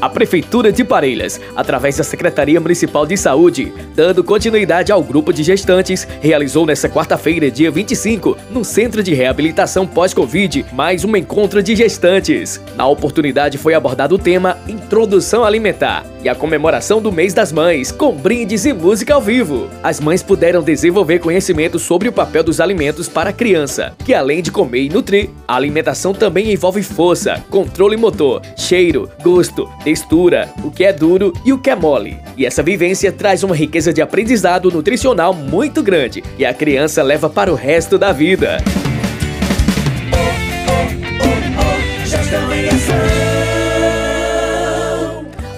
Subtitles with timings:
[0.00, 5.42] A Prefeitura de Parelhas, através da Secretaria Municipal de Saúde, dando continuidade ao grupo de
[5.42, 11.74] gestantes, realizou nesta quarta-feira, dia 25, no Centro de Reabilitação Pós-Covid, mais um encontro de
[11.74, 12.60] gestantes.
[12.76, 17.92] Na oportunidade foi abordado o tema Introdução Alimentar e a comemoração do Mês das Mães,
[17.92, 19.68] com brindes e música ao vivo.
[19.82, 24.42] As mães puderam desenvolver conhecimento sobre o papel dos alimentos para a criança, que além
[24.42, 30.70] de comer e nutrir, a alimentação também envolve força, controle motor, cheiro, gosto, textura, o
[30.72, 32.18] que é duro e o que é mole.
[32.36, 37.30] E essa vivência traz uma riqueza de aprendizado nutricional muito grande e a criança leva
[37.30, 38.58] para o resto da vida.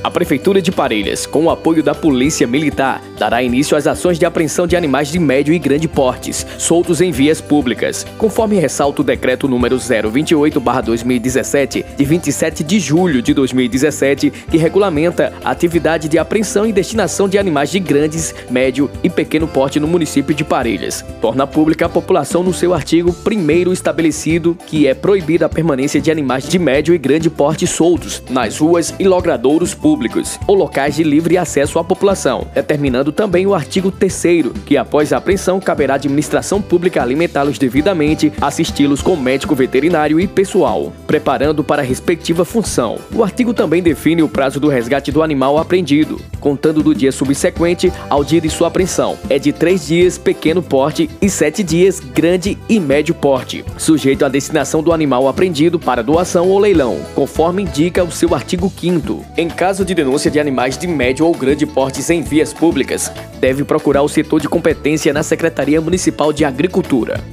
[0.08, 4.24] A Prefeitura de Parelhas, com o apoio da Polícia Militar, dará início às ações de
[4.24, 9.04] apreensão de animais de médio e grande portes, soltos em vias públicas, conforme ressalta o
[9.04, 16.64] decreto número 028/2017, de 27 de julho de 2017, que regulamenta a atividade de apreensão
[16.64, 21.04] e destinação de animais de grandes, médio e pequeno porte no município de Parelhas.
[21.20, 26.10] Torna pública a população no seu artigo primeiro estabelecido que é proibida a permanência de
[26.10, 30.94] animais de médio e grande porte soltos nas ruas e logradouros públicos públicos ou locais
[30.94, 34.18] de livre acesso à população, determinando também o artigo 3
[34.64, 40.28] que após a apreensão caberá à administração pública alimentá-los devidamente, assisti-los com médico veterinário e
[40.28, 42.98] pessoal, preparando para a respectiva função.
[43.12, 47.92] O artigo também define o prazo do resgate do animal apreendido, contando do dia subsequente
[48.08, 49.18] ao dia de sua apreensão.
[49.28, 54.28] É de três dias pequeno porte e sete dias grande e médio porte, sujeito à
[54.28, 59.48] destinação do animal apreendido para doação ou leilão, conforme indica o seu artigo 5 Em
[59.48, 63.10] caso de denúncia de animais de médio ou grande porte em vias públicas,
[63.40, 67.24] deve procurar o setor de competência na Secretaria Municipal de Agricultura.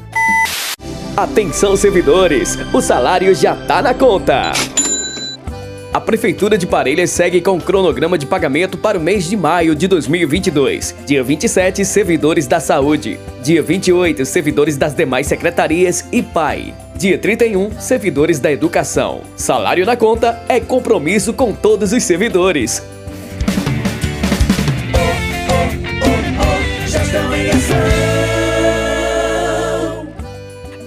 [1.17, 4.53] Atenção servidores, o salário já tá na conta.
[5.93, 9.75] A Prefeitura de Parelhas segue com o cronograma de pagamento para o mês de maio
[9.75, 10.95] de 2022.
[11.05, 13.19] Dia 27, servidores da saúde.
[13.43, 16.84] Dia 28, servidores das demais secretarias e PAI.
[16.97, 19.21] Dia 31, servidores da educação.
[19.35, 22.81] Salário na conta é compromisso com todos os servidores.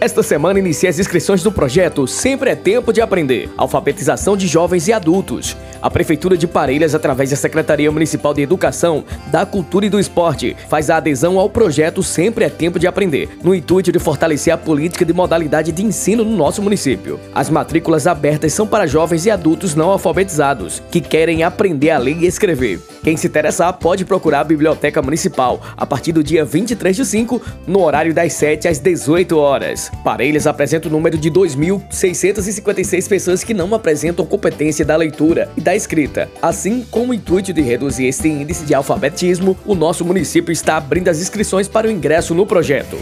[0.00, 4.86] Esta semana inicia as inscrições do projeto Sempre é Tempo de Aprender, alfabetização de jovens
[4.86, 5.56] e adultos.
[5.82, 10.56] A Prefeitura de Parelhas, através da Secretaria Municipal de Educação, da Cultura e do Esporte,
[10.69, 14.56] faz a adesão ao projeto Sempre é Tempo de Aprender, no intuito de fortalecer a
[14.56, 17.19] política de modalidade de ensino no nosso município.
[17.34, 22.19] As matrículas abertas são para jovens e adultos não alfabetizados, que querem aprender a ler
[22.19, 22.81] e escrever.
[23.03, 27.42] Quem se interessar pode procurar a Biblioteca Municipal a partir do dia 23 de 5,
[27.66, 29.88] no horário das 7 às 18 horas.
[30.04, 35.75] Parelhas apresenta o número de 2.656 pessoas que não apresentam competência da leitura e da
[35.75, 36.28] escrita.
[36.41, 41.09] Assim, com o intuito de reduzir este índice de alfabetismo, o nosso município está abrindo
[41.09, 42.97] as inscrições para o ingresso no projeto.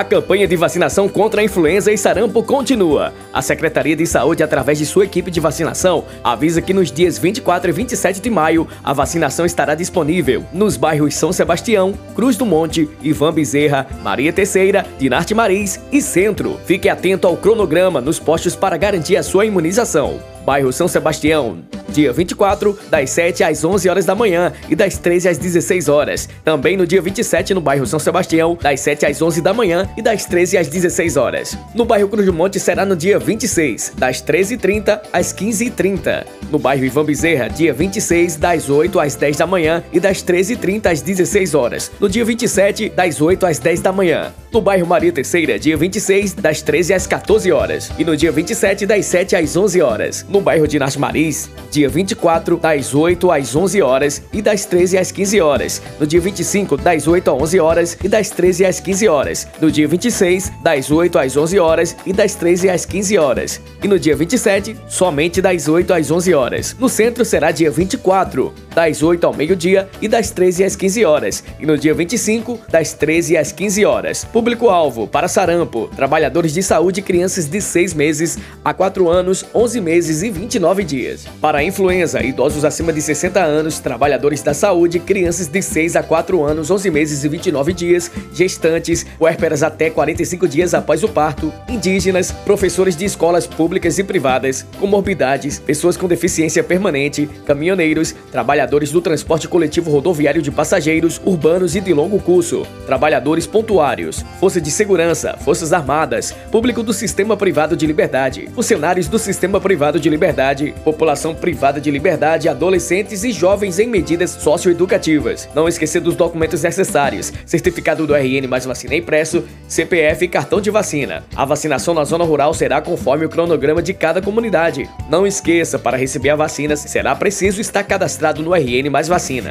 [0.00, 3.12] A campanha de vacinação contra a influenza e sarampo continua.
[3.34, 7.68] A Secretaria de Saúde, através de sua equipe de vacinação, avisa que nos dias 24
[7.68, 12.88] e 27 de maio, a vacinação estará disponível nos bairros São Sebastião, Cruz do Monte,
[13.02, 16.58] Ivan Bezerra, Maria Terceira, Dinarte Maris e Centro.
[16.64, 21.58] Fique atento ao cronograma nos postos para garantir a sua imunização bairro São Sebastião,
[21.90, 26.28] dia 24, das 7 às 11 horas da manhã e das 13 às 16 horas.
[26.44, 30.02] Também no dia 27, no bairro São Sebastião, das 7 às 11 da manhã e
[30.02, 31.58] das 13 às 16 horas.
[31.74, 36.24] No bairro Cruz do Monte será no dia 26, das 13h30 às 15h30.
[36.50, 40.86] No bairro Ivan Bezerra, dia 26, das 8 às 10 da manhã e das 13h30
[40.86, 41.90] às 16 horas.
[42.00, 44.32] No dia 27, das 8 às 10 da manhã.
[44.52, 47.92] No bairro Maria Terceira, dia 26, das 13 às 14 horas.
[47.96, 50.26] E no dia 27, das 7 às 11 horas.
[50.28, 54.98] No bairro de Nas Maris, dia 24, das 8 às 11 horas e das 13
[54.98, 55.82] às 15 horas.
[55.98, 59.48] No dia 25, das 8 às 11 horas e das 13 às 15 horas.
[59.60, 63.60] No dia 26, das 8 às 11 horas e das 13 às 15 horas.
[63.82, 66.76] E no dia 27, somente das 8 às 11 horas.
[66.78, 71.44] No centro será dia 24, das 8 ao meio-dia e das 13 às 15 horas.
[71.58, 74.24] E no dia 25, das 13 às 15 horas.
[74.24, 80.22] Público-alvo para sarampo, trabalhadores de saúde crianças de 6 meses a 4 anos, 11 meses
[80.22, 81.26] e 29 dias.
[81.40, 86.44] Para influenza, idosos acima de 60 anos, trabalhadores da saúde, crianças de 6 a 4
[86.44, 92.32] anos, 11 meses e 29 dias, gestantes, puérperas até 45 dias após o parto, indígenas,
[92.32, 99.48] professores de escolas públicas e privadas, comorbidades, pessoas com deficiência permanente, caminhoneiros, trabalhadores do transporte
[99.48, 105.72] coletivo rodoviário de passageiros, urbanos e de longo curso, trabalhadores pontuários, força de segurança, forças
[105.72, 111.59] armadas, público do sistema privado de liberdade, funcionários do sistema privado de liberdade, população privada
[111.80, 115.48] de liberdade, adolescentes e jovens em medidas socioeducativas.
[115.54, 120.70] Não esquecer dos documentos necessários: certificado do RN mais vacina impresso, CPF e cartão de
[120.70, 121.22] vacina.
[121.36, 124.88] A vacinação na zona rural será conforme o cronograma de cada comunidade.
[125.10, 129.50] Não esqueça, para receber a vacina será preciso estar cadastrado no RN mais vacina.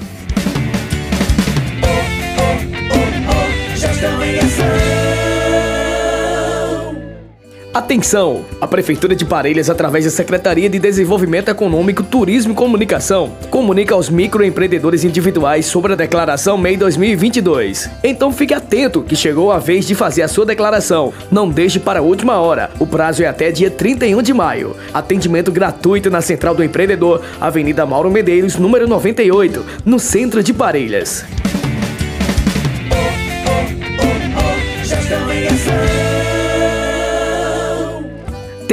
[7.77, 8.43] Atenção!
[8.59, 14.09] A Prefeitura de Parelhas, através da Secretaria de Desenvolvimento Econômico, Turismo e Comunicação, comunica aos
[14.09, 17.91] microempreendedores individuais sobre a declaração MEI 2022.
[18.03, 21.13] Então fique atento que chegou a vez de fazer a sua declaração.
[21.31, 22.71] Não deixe para a última hora.
[22.81, 24.75] O prazo é até dia 31 de maio.
[24.95, 31.27] Atendimento gratuito na Central do Empreendedor, Avenida Mauro Medeiros, número 98, no centro de Parelhas.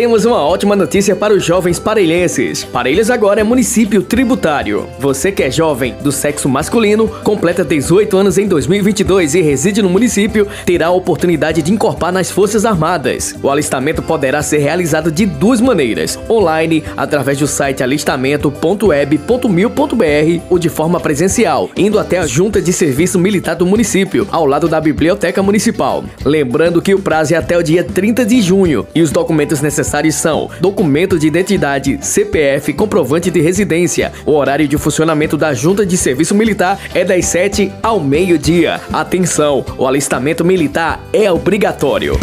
[0.04, 2.66] Temos uma ótima notícia para os jovens parelhenses.
[2.66, 4.86] Parelhas agora é município tributário.
[5.00, 9.90] Você que é jovem do sexo masculino, completa 18 anos em 2022 e reside no
[9.90, 13.34] município, terá a oportunidade de incorporar nas Forças Armadas.
[13.42, 20.68] O alistamento poderá ser realizado de duas maneiras: online, através do site alistamento.web.mil.br ou de
[20.68, 25.42] forma presencial, indo até a Junta de Serviço Militar do município, ao lado da Biblioteca
[25.42, 26.04] Municipal.
[26.26, 29.93] Lembrando que o prazo é até o dia 30 de junho e os documentos necessários
[29.94, 34.12] necessários são documento de identidade, CPF, comprovante de residência.
[34.26, 38.82] O horário de funcionamento da Junta de Serviço Militar é das 7 ao meio-dia.
[38.92, 42.18] Atenção, o alistamento militar é obrigatório.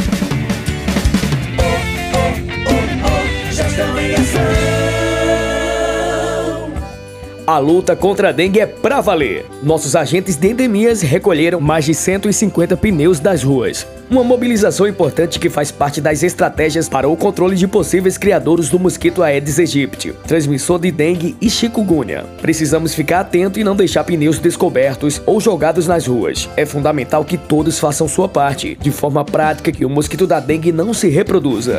[7.46, 9.44] A luta contra a dengue é pra valer.
[9.62, 13.86] Nossos agentes de endemias recolheram mais de 150 pneus das ruas.
[14.10, 18.76] Uma mobilização importante que faz parte das estratégias para o controle de possíveis criadores do
[18.76, 22.24] mosquito Aedes aegypti, transmissor de dengue e chikungunya.
[22.42, 26.48] Precisamos ficar atento e não deixar pneus descobertos ou jogados nas ruas.
[26.56, 30.72] É fundamental que todos façam sua parte, de forma prática que o mosquito da dengue
[30.72, 31.78] não se reproduza.